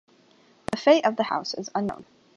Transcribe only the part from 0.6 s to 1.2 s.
The fate of